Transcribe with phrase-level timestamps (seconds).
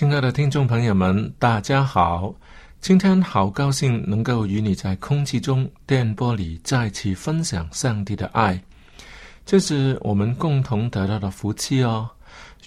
[0.00, 2.34] 亲爱的听众朋友们，大家好！
[2.80, 8.58] 今天好高兴能够与你在空气中、电波里再次分享上帝的爱，
[9.44, 12.08] 这是我们共同得到的福气哦。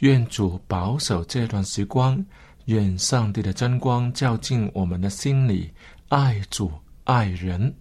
[0.02, 2.23] 愿主保守这段时光，
[2.66, 5.73] 愿上帝的真光照进我们的心里，
[6.09, 6.72] 爱主
[7.04, 7.73] 爱人。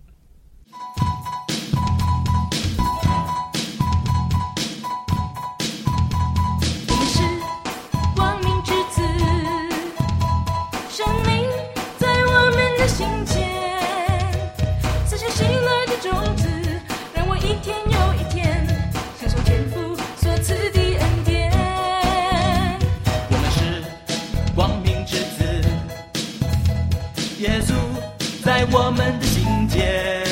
[28.74, 30.24] 我们的心间，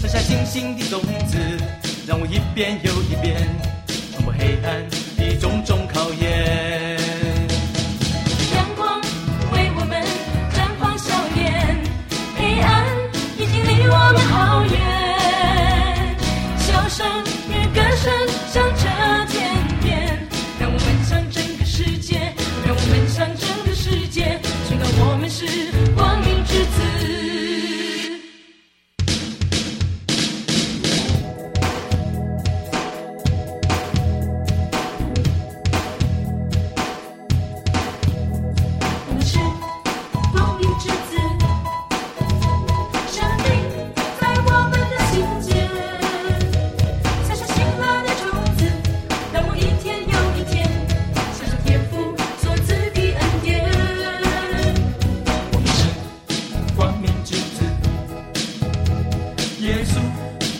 [0.00, 1.38] 撒下星星的种子，
[2.04, 3.48] 让我一遍又一遍
[4.10, 4.84] 穿过黑暗
[5.16, 5.81] 的种种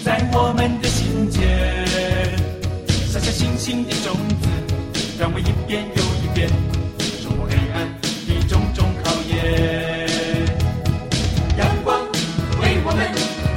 [0.04, 1.40] 在我们的心间，
[3.08, 4.48] 撒下星星的种子，
[5.18, 6.50] 让我一遍又一遍
[7.22, 7.86] 冲破黑暗
[8.26, 9.32] 的种种考验。
[11.56, 12.00] 阳光
[12.60, 13.00] 为我们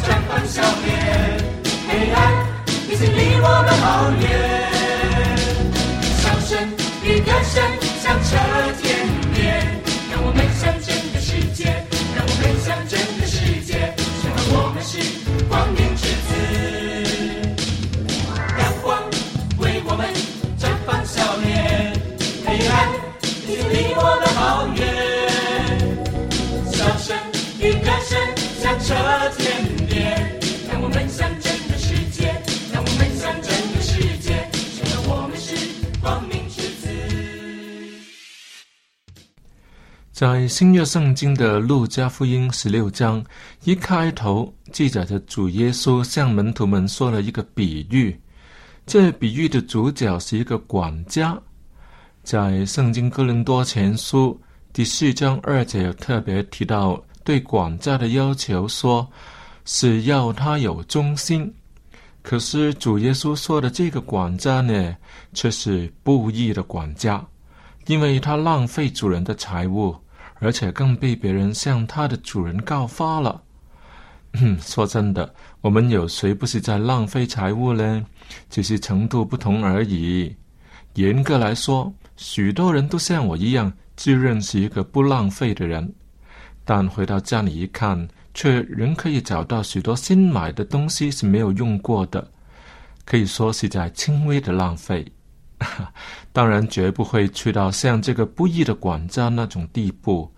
[0.05, 1.41] 绽放笑脸，
[1.89, 2.15] 黑暗
[2.89, 4.23] 已经离我们好远。
[6.21, 6.69] 笑声
[7.03, 7.53] 与歌声
[8.03, 8.37] 响彻
[8.83, 9.04] 天
[40.15, 43.21] 在新约圣经的路加福音十六章
[43.65, 48.17] 一开头，记载着主耶稣向门徒们说了一个比喻。
[48.85, 51.37] 这比喻的主角是一个管家。
[52.23, 54.39] 在圣经哥林多前书
[54.71, 59.05] 第四章二节特别提到对管家的要求说，
[59.65, 61.53] 是要他有忠心。
[62.21, 64.95] 可是主耶稣说的这个管家呢，
[65.33, 67.21] 却是不义的管家，
[67.87, 69.93] 因为他浪费主人的财物，
[70.39, 73.41] 而且更被别人向他的主人告发了。
[74.59, 78.05] 说真的，我们有谁不是在浪费财物呢？
[78.49, 80.35] 只是程度不同而已。
[80.95, 85.93] 严格来说，许多人都像我一样，自认是一个不浪费的人，
[86.65, 92.29] 但回到家里一看，却仍可以找到许多新买的东西是没有用过的，
[93.05, 95.05] 可以说是在轻微的浪费。
[96.35, 100.29] 当然，绝不会去到像这个不义的管家那种地步，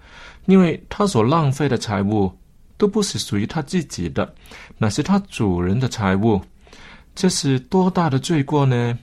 [0.45, 2.31] 因为他所浪费的财物
[2.77, 4.31] 都不是属于他自己的，
[4.77, 6.39] 那是他主人的财物。
[7.15, 8.95] 这是多大的罪过呢？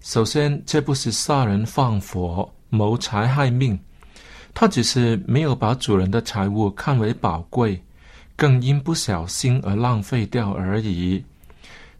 [0.00, 3.78] 首先，这不是杀人放火、谋财害命，
[4.54, 7.78] 他只是没有把主人的财物看为宝贵，
[8.36, 11.22] 更因不小心而浪费掉而已。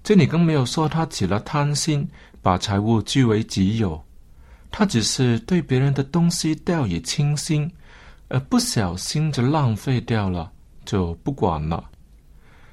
[0.03, 2.09] 这里更没有说他起了贪心。
[2.49, 4.03] 把财物据为己有，
[4.71, 7.71] 他只是对别人的东西掉以轻心，
[8.29, 10.51] 而不小心就浪费掉了，
[10.87, 11.85] 就不管了。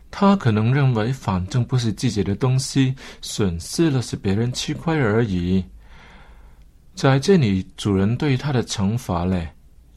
[0.10, 5.62] 他可能认为，反正不是自己的东西，损失了是别人吃亏而已。
[6.94, 9.46] 在这里，主人对他的惩罚嘞，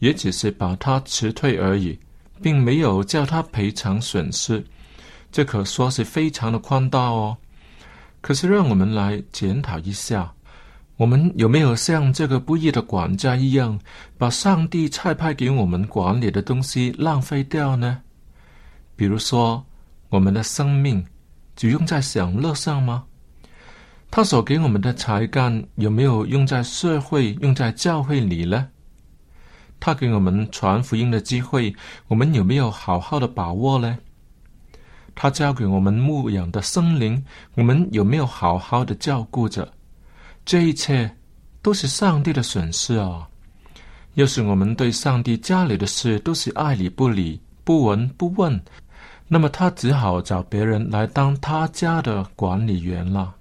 [0.01, 1.97] 也只是把他辞退而已，
[2.43, 4.61] 并没有叫他赔偿损失。
[5.31, 7.37] 这可说是非常的宽大哦。
[8.21, 10.33] 可是，让我们来检讨一下，
[10.97, 13.79] 我们有没有像这个不义的管家一样，
[14.19, 18.01] 把上帝差派给我们管理的东西浪费掉呢？
[18.97, 19.65] 比如说，
[20.09, 21.05] 我们的生命
[21.55, 23.05] 只用在享乐上吗？
[24.11, 28.69] 他所给我们的才干有没有用在社会、用在教会里呢？
[29.79, 31.73] 他给我们传福音的机会，
[32.09, 33.97] 我们有没有好好的把握呢？
[35.21, 37.21] 他交给我们牧养的生灵，
[37.57, 39.69] 我们有没有好好的照顾着？
[40.45, 41.13] 这一切
[41.61, 43.29] 都是上帝的损失啊！
[44.15, 48.63] 要是我们对上帝家里的事都是爱理不理、不闻不问，
[49.27, 53.35] 那么他只好找别人来当他家的管理员了。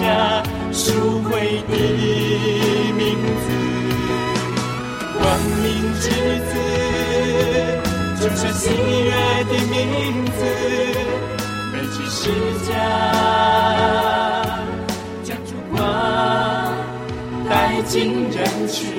[0.00, 0.42] 家
[0.72, 1.72] 赎回的
[2.96, 3.00] 名
[3.42, 3.46] 字。
[5.18, 5.22] 光
[5.62, 5.66] 明
[6.00, 6.04] 之
[6.48, 6.52] 子，
[8.20, 9.10] 就是喜悦
[9.44, 9.72] 的名
[10.26, 10.40] 字，
[11.72, 12.72] 背起十字架，
[15.22, 15.76] 将烛光
[17.48, 17.50] 带
[17.82, 18.38] 进人
[18.68, 18.91] 群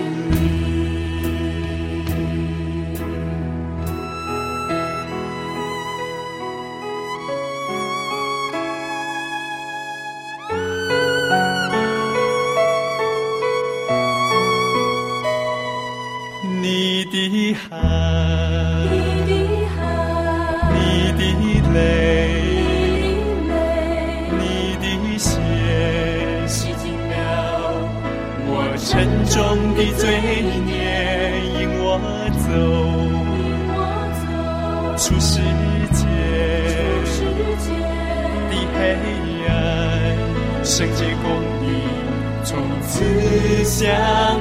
[43.73, 44.32] 想。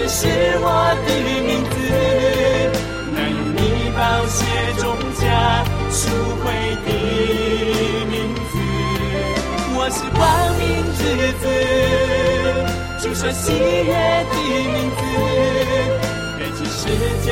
[0.00, 0.20] 光明之子，从此是
[0.60, 0.66] 我
[1.06, 1.08] 的
[1.46, 1.74] 名字，
[3.12, 3.58] 能用你
[3.94, 4.38] 宝血
[4.78, 4.82] 中
[5.20, 5.22] 加
[5.90, 6.00] 赎
[6.40, 6.44] 回
[6.86, 6.88] 的
[8.08, 8.52] 名字。
[9.76, 10.20] 我是光
[10.58, 10.62] 明
[10.96, 11.00] 之
[11.40, 11.44] 子，
[13.02, 13.92] 主所喜悦
[14.30, 14.34] 的
[14.72, 15.00] 名字，
[16.38, 16.80] 背起十
[17.26, 17.28] 架，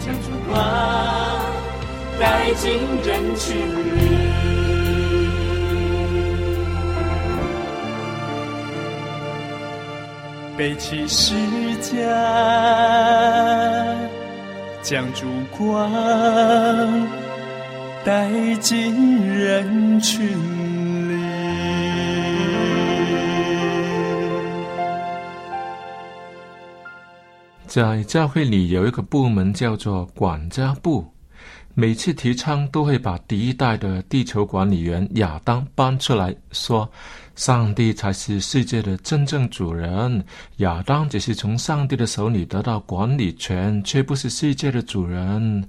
[0.00, 0.52] 将烛光
[2.18, 2.22] 带
[2.54, 2.62] 进
[3.02, 3.48] 人群
[3.96, 4.09] 里。
[10.60, 11.34] 背起十
[11.80, 11.96] 架，
[14.82, 15.26] 将烛
[15.56, 17.08] 光
[18.04, 20.28] 带进人群
[21.08, 21.18] 里。
[27.66, 31.10] 在教会里有一个部门叫做管家部，
[31.74, 36.90] 每次提倡都会把第一代的地球管理员亚当搬出来说。
[37.36, 40.22] 上帝才是世界的真正主人，
[40.58, 45.66] 亚当只是从上帝的手里得到管理权，却不是世界的主人。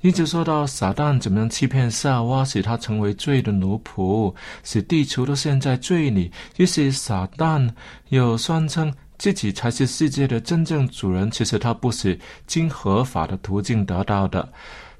[0.00, 4.32] 一直说到撒旦怎么样欺骗夏娃，使他成为罪的奴仆，
[4.62, 6.30] 使地球都陷在罪里。
[6.56, 7.68] 于是撒旦
[8.10, 14.48] 又宣称自己才是世界的真正主人，其实他不是经合法的途径得到的。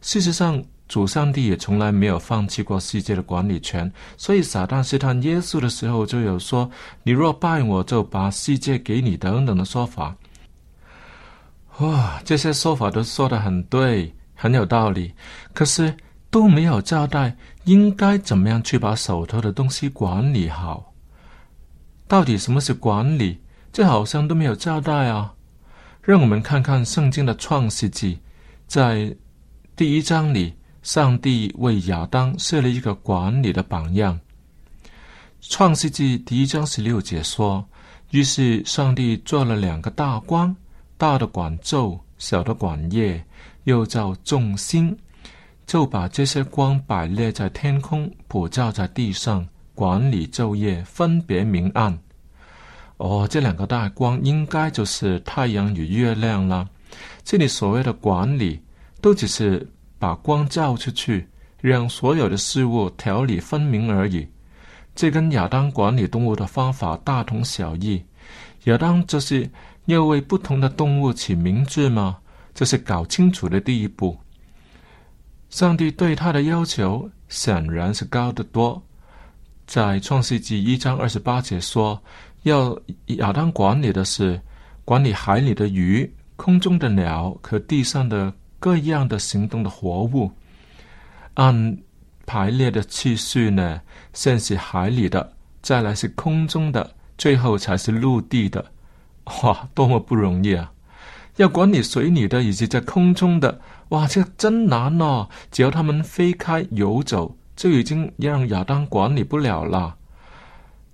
[0.00, 0.62] 事实上。
[0.88, 6.70] 主上帝也从来没有放弃过世界的管理权，所以撒旦试探耶稣的时候就有说
[7.04, 10.16] ：“你若拜我，就把世界给你。”等等的说法。
[11.80, 15.12] 哇，这些说法都说的很对，很有道理，
[15.52, 15.94] 可是
[16.30, 20.94] 都没有交代应该怎么样去把手头的东西管理好。
[22.06, 23.38] 到底什么是管理？
[23.74, 25.34] 这好像都没有交代啊！
[26.00, 28.18] 让我们看看圣经的创世纪，
[28.66, 29.14] 在
[29.78, 30.52] 第一章里。
[30.82, 34.18] 上帝为亚当设了一个管理的榜样。
[35.40, 37.64] 创世纪第一章十六节说
[38.10, 40.54] ：“于是上帝做了两个大光，
[40.96, 43.24] 大的管昼，小的管夜，
[43.64, 44.96] 又叫众星，
[45.64, 51.96] 就把这些光摆列在天空，普照在地上，管理昼夜，分别明暗。”
[52.98, 56.68] 哦，这两个大光应该就是太阳与月亮了。
[57.22, 58.60] 这里所谓的管理，
[59.00, 59.66] 都只是。
[60.00, 61.26] 把光照出去，
[61.60, 64.24] 让所有的事物条理分明而已。
[64.94, 68.00] 这跟亚当管理动物的方法大同小异。
[68.66, 69.50] 亚当这是
[69.86, 72.16] 要为不同的动物起名字吗？
[72.54, 74.16] 这是搞清楚的第一步。
[75.50, 78.80] 上帝对他的要求显然是高得多。
[79.66, 82.00] 在创世纪一章二十八节说，
[82.44, 84.40] 要亚当管理的是
[84.84, 88.32] 管理海里的鱼、空中的鸟和地上的。
[88.58, 90.32] 各样的行动的活物，
[91.34, 91.78] 按
[92.26, 93.80] 排列的次序呢，
[94.12, 98.64] 先是海里的，再来是空中的，最后才是陆地的。
[99.42, 100.72] 哇，多么不容易啊！
[101.36, 103.60] 要管理水里的以及在空中的，
[103.90, 105.28] 哇，这真难哦！
[105.52, 109.94] 只要他们飞开游走，就已经让亚当管理不了了。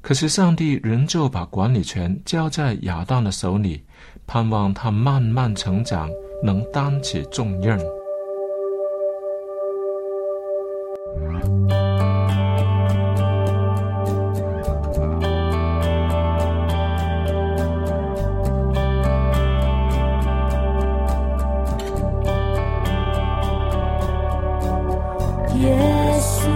[0.03, 3.83] 可是上帝仍旧把管理权交在亚当的手里，
[4.27, 6.11] 盼望他慢慢成长。
[6.45, 7.79] 能担起重任。
[25.57, 25.75] 耶
[26.21, 26.47] 稣，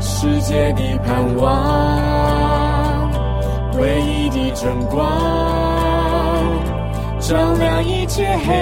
[0.00, 3.10] 世界的盼望，
[3.76, 5.67] 唯一的真光。
[7.28, 8.54] 照亮一切黑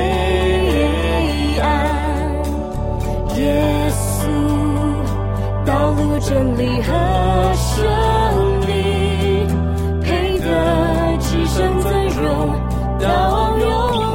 [1.63, 1.87] 暗，
[3.37, 4.27] 耶稣，
[5.65, 6.93] 道路真理和
[7.55, 7.87] 生
[8.67, 9.47] 命，
[10.03, 12.59] 配得只身尊荣
[12.99, 14.06] 到永。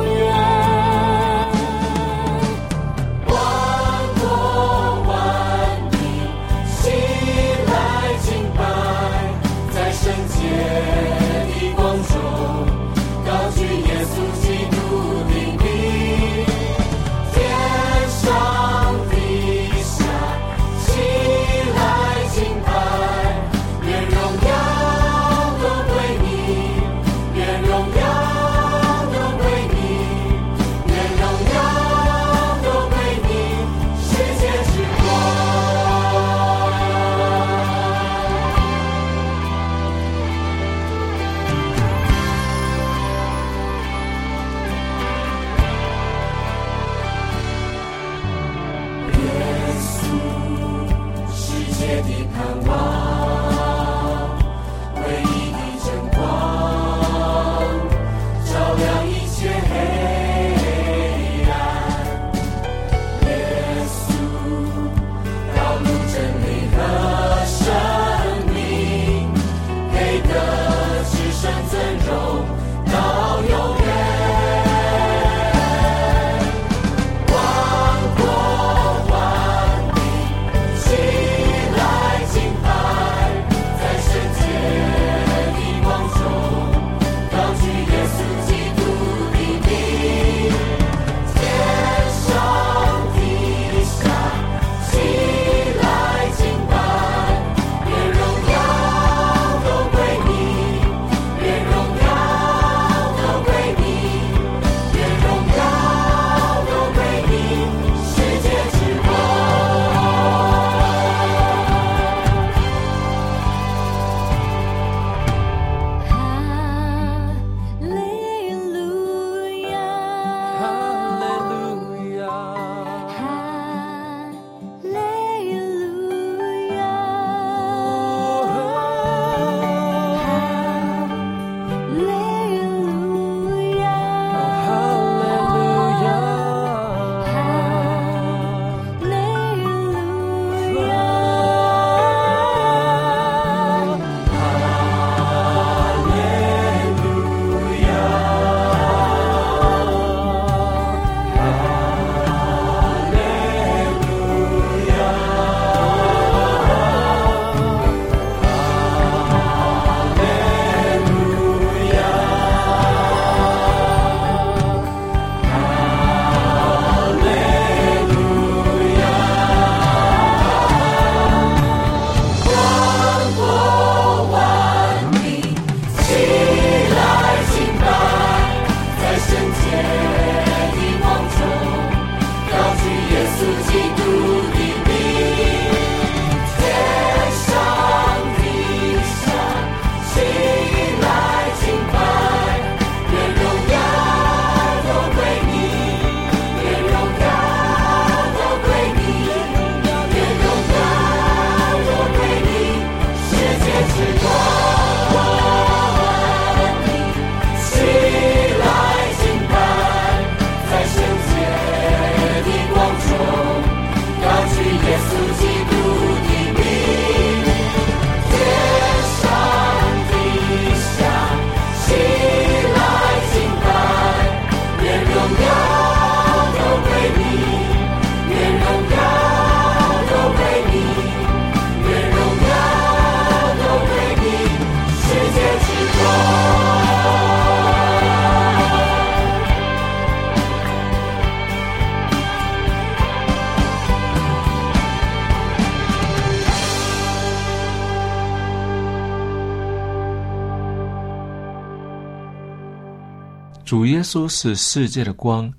[253.72, 255.50] 主耶稣是世界的光，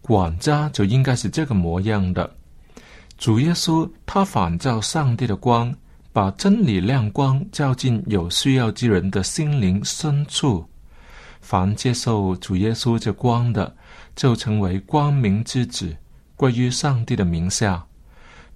[0.00, 2.28] 管家就应该是这个模样的。
[3.16, 5.72] 主耶稣他反照上帝的光，
[6.12, 10.68] 把真理亮光照进有需要之人的心灵深处。
[11.40, 13.72] 凡接受主耶稣这光的，
[14.16, 15.96] 就成为光明之子，
[16.34, 17.86] 归于上帝的名下。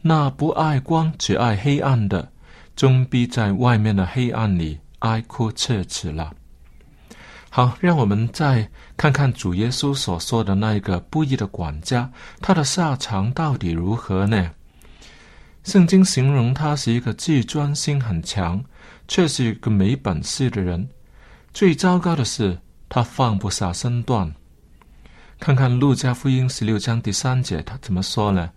[0.03, 2.33] 那不爱光只爱黑暗的，
[2.74, 6.33] 终必在外面的黑暗里哀哭切齿了。
[7.57, 14.51] 好，让我们再看看主耶稣所说的那一个不义的管家，他的下场到底如何呢？
[15.62, 18.61] 圣经形容他是一个自尊心很强，
[19.07, 20.88] 却是一个没本事的人。
[21.53, 24.35] 最糟糕的是，他放不下身段。
[25.38, 28.51] 看看路加福音十六章第三节，他怎么说呢？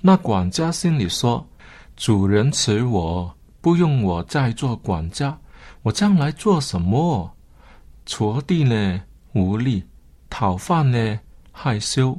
[0.00, 1.44] 那管家心里说
[1.98, 5.36] ：“主人辞我，不用我再做管家，
[5.82, 7.28] 我将来做什么？”
[8.06, 9.84] 锄地呢无力，
[10.30, 11.18] 讨饭呢
[11.52, 12.18] 害羞。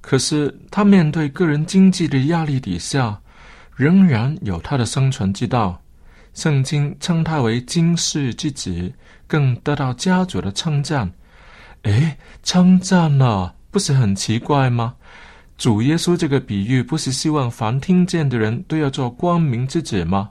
[0.00, 3.20] 可是他面对个人经济的压力底下，
[3.76, 5.80] 仍然有他的生存之道。
[6.32, 8.92] 圣经称他为经世之子，
[9.26, 11.10] 更得到家主的称赞。
[11.82, 14.94] 哎，称赞啊，不是很奇怪吗？
[15.58, 20.30] 主耶稣这个比喻，不是希望凡听见的人都要做光明之子吗？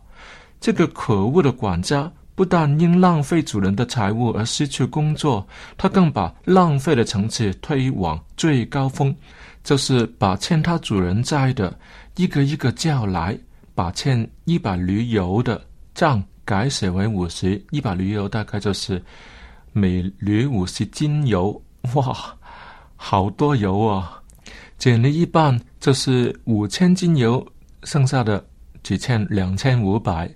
[0.59, 2.11] 这个可恶的管家。
[2.39, 5.45] 不但因浪费主人的财物而失去工作，
[5.77, 9.13] 他更把浪费的层次推往最高峰，
[9.61, 11.77] 就是把欠他主人债的
[12.15, 13.37] 一个一个叫来，
[13.75, 15.61] 把欠一百驴油的
[15.93, 19.03] 账改写为五十，一百驴油大概就是
[19.73, 21.61] 每驴五十斤油，
[21.93, 22.15] 哇，
[22.95, 24.17] 好多油啊！
[24.77, 27.45] 减了一半就是五千斤油，
[27.83, 28.41] 剩下的
[28.81, 30.33] 只欠两千五百。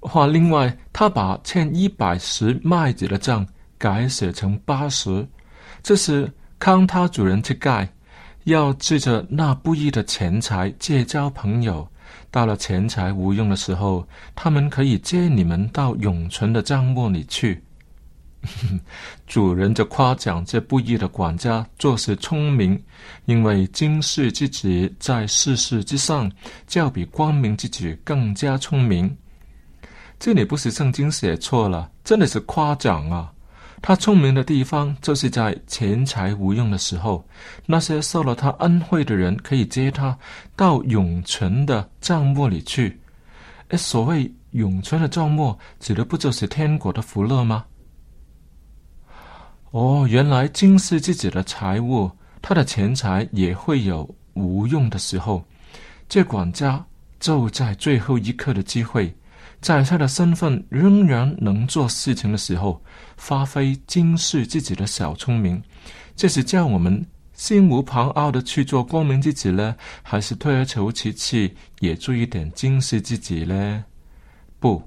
[0.00, 5.26] 话另外，他把欠一百石麦子的账改写成八十，
[5.82, 7.88] 这是康他主人去盖，
[8.44, 11.86] 要借着那不义的钱财结交朋友。
[12.30, 17.62] 到了钱财无用的时候，他们可以接你们到永存的账目里去。
[19.26, 22.80] 主人就夸奖这不义的管家做事聪明，
[23.24, 26.30] 因为今世之子在世事之上，
[26.66, 29.14] 较比光明之子更加聪明。
[30.18, 33.32] 这里不是圣经写错了，真的是夸奖啊！
[33.80, 37.24] 他聪明的地方，就是在钱财无用的时候，
[37.64, 40.18] 那些受了他恩惠的人，可以接他
[40.56, 43.00] 到永存的账目里去。
[43.68, 47.64] 哎，所谓永存的账目，指的不就是天国的福乐吗？
[49.70, 52.10] 哦，原来今世自己的财物，
[52.42, 55.44] 他的钱财也会有无用的时候。
[56.08, 56.84] 这管家
[57.20, 59.14] 就在最后一刻的机会。
[59.60, 62.80] 在他的身份仍然能做事情的时候，
[63.16, 65.60] 发挥惊世自己的小聪明，
[66.14, 73.84] 这是叫我们心无旁骛的去做光明之子呢，还是退而求其次，也注意点惊世自己呢？
[74.60, 74.80] 不，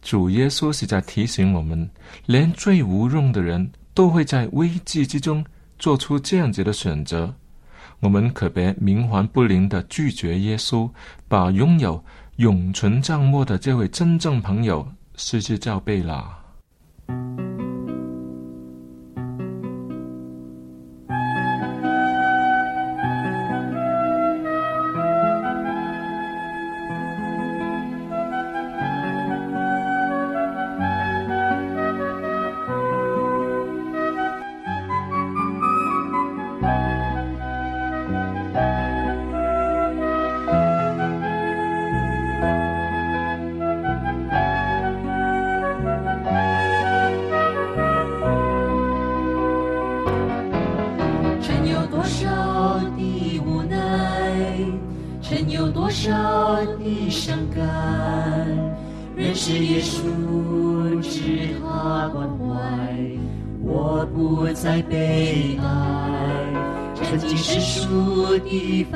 [0.00, 1.88] 主耶稣是在提醒我们，
[2.24, 5.44] 连最无用的人都会在危机之中
[5.78, 7.34] 做出这样子的选择，
[8.00, 10.90] 我们可别冥顽不灵的拒绝耶稣，
[11.28, 12.02] 把拥有。
[12.36, 16.43] 永存账目的这位真正朋友失之交臂了。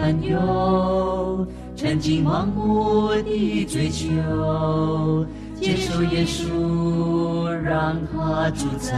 [0.00, 4.06] 烦忧，曾经盲目的追求，
[5.60, 8.94] 接受耶稣，让他主宰，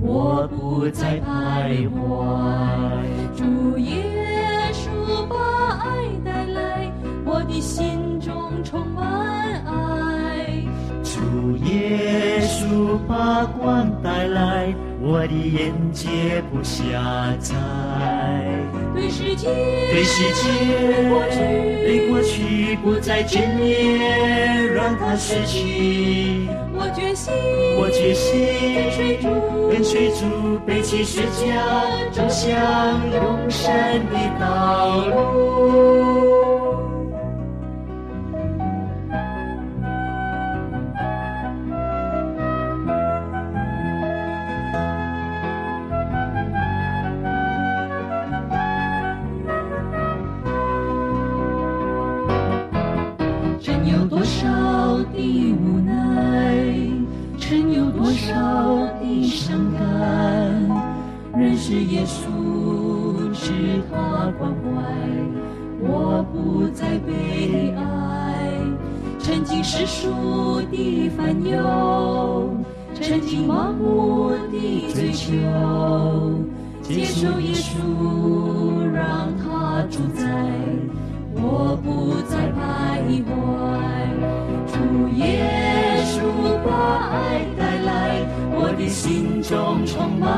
[0.00, 1.98] 我不再徘徊。
[3.36, 5.36] 主耶稣把
[5.78, 6.92] 爱带来，
[7.24, 8.32] 我的心中
[8.62, 9.04] 充满
[9.64, 10.62] 爱。
[11.02, 14.72] 主耶稣把光带来。
[15.00, 17.54] 我的眼界不狭窄，
[18.98, 19.46] 对世界，
[19.92, 20.42] 对世界，
[21.84, 26.48] 对过去不再眷念，让它逝去。
[26.74, 27.32] 我决心，
[27.78, 29.28] 我决心跟随主，
[29.70, 31.54] 跟随主，背起十字架，
[32.10, 32.50] 走向
[33.12, 33.72] 永生
[34.10, 36.47] 的道路。
[69.98, 72.54] 经世俗的烦忧，
[72.94, 75.26] 曾经盲目的追求，
[76.82, 80.22] 接受耶稣，让他主宰。
[81.34, 82.58] 我不再徘
[83.24, 83.28] 徊，
[84.68, 84.76] 主
[85.16, 85.24] 耶
[86.04, 86.16] 稣
[86.64, 86.68] 把
[87.10, 88.22] 爱带来，
[88.54, 90.28] 我的心中充满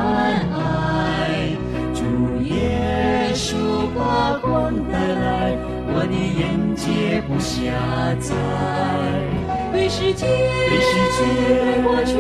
[0.54, 1.52] 爱。
[1.94, 2.00] 主
[2.44, 3.54] 耶稣
[3.94, 5.54] 把光带来，
[5.92, 7.60] 我的眼界不狭
[8.20, 8.89] 窄。
[9.80, 11.22] 对世界，对世界，
[11.82, 12.12] 过去，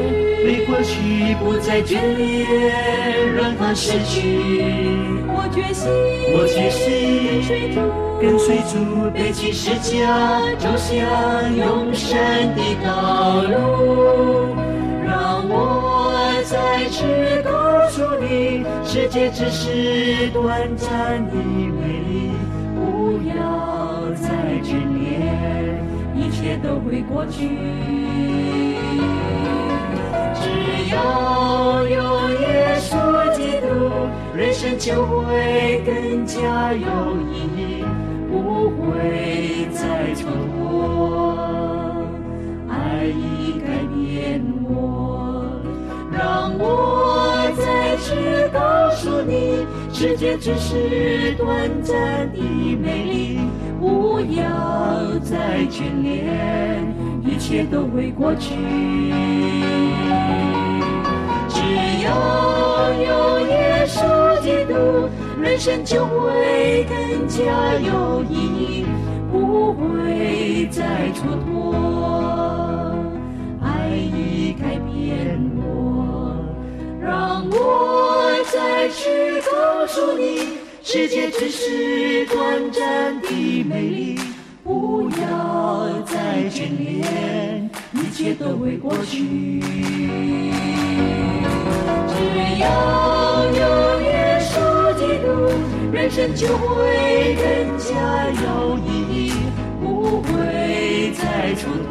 [0.42, 2.46] 对过去不再眷恋，
[3.36, 4.40] 让它逝去。
[5.28, 5.90] 我决心，
[6.32, 6.80] 我决心
[7.38, 7.76] 跟随主。
[8.18, 12.18] 跟随主，背起十字架，走向永生
[12.56, 14.56] 的道路。
[15.04, 16.14] 让我
[16.46, 17.04] 再次
[17.44, 17.50] 告
[17.90, 22.32] 诉你，世界只是短暂的美丽，
[22.74, 23.34] 不要
[24.14, 24.28] 再
[24.64, 25.59] 眷恋，
[26.40, 27.50] 切都会过去。
[30.34, 33.66] 只要有耶稣基督，
[34.34, 37.84] 人生就会更加有意义，
[38.30, 40.24] 不会再蹉
[40.56, 40.64] 跎。
[42.70, 45.60] 爱已改变我，
[46.10, 47.29] 让我
[48.00, 52.40] 是告诉你，世界只是短暂的
[52.76, 53.38] 美丽，
[53.78, 56.82] 不要再眷恋，
[57.22, 58.54] 一切都会过去。
[61.48, 61.60] 只
[62.02, 65.08] 要有耶稣基督，
[65.40, 68.86] 人生就会更加有意义，
[69.30, 71.76] 不会再蹉跎。
[73.62, 75.38] 爱已改变，
[77.10, 84.20] 让我再去告诉你，世界只是短暂的美丽，
[84.62, 89.60] 不要再眷恋，一切都会过去。
[92.06, 92.14] 只
[92.60, 94.54] 要有耶稣
[94.94, 95.26] 基督，
[95.92, 97.44] 人生就会更
[97.76, 97.90] 加
[98.44, 99.32] 有意义，
[99.82, 101.22] 不会再
[101.56, 101.66] 蹉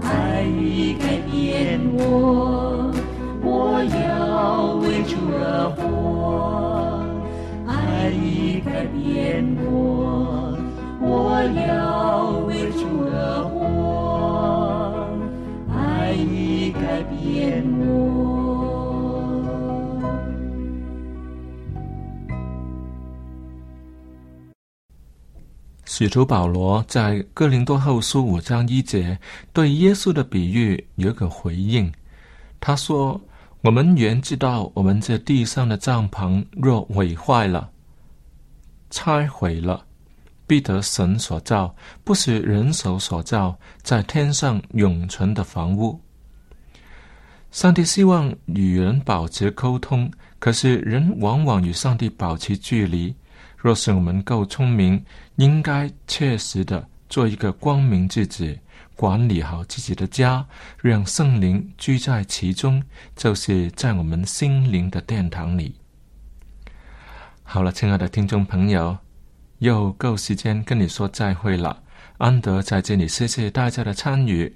[0.00, 2.00] 爱已改变我，
[26.02, 29.16] 使徒保罗在哥林多后书五章一节
[29.52, 31.92] 对耶稣的比喻有个回应，
[32.58, 33.20] 他说
[33.62, 37.70] ：“我们原知道，我们这地上的帐篷若毁坏了、
[38.90, 39.86] 拆毁了，
[40.44, 46.00] 必得神所造，不是人手所造，在天上永存的房屋。
[47.52, 50.10] 上帝希望与人保持沟通，
[50.40, 53.14] 可是人往往与上帝保持距离。
[53.56, 55.00] 若是我们够聪明，
[55.36, 58.58] 应该切实的做一个光明之子，
[58.96, 60.46] 管理好自己的家，
[60.80, 62.82] 让圣灵居在其中，
[63.16, 65.74] 就是在我们心灵的殿堂里。
[67.42, 68.96] 好了，亲爱的听众朋友，
[69.58, 71.82] 又够时间跟你说再会了。
[72.18, 74.54] 安德在这里谢谢大家的参与。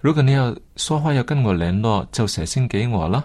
[0.00, 3.24] 如果你要说话要跟我联络，就写信给我了。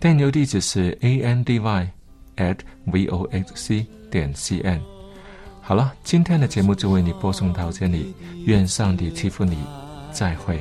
[0.00, 1.90] 电邮地址是 a n d y
[2.36, 4.93] at v o x c 点 c n。
[5.66, 9.56] 好了，今天的节目就为你播送到这里，愿上帝赐福你，
[10.12, 10.60] 再会。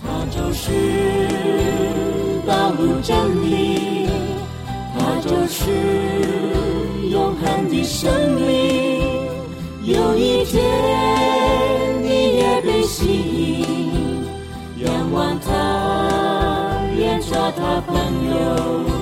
[0.00, 0.70] 他就是
[2.46, 4.08] 道路真理，
[4.96, 5.68] 他就是
[7.10, 9.02] 永恒的生命。
[9.82, 10.62] 有一天
[12.04, 17.96] 你也被吸引，仰望他，愿做他朋
[18.30, 18.97] 友。